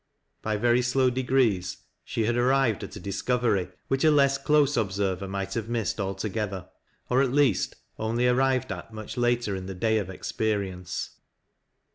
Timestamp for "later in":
9.15-9.67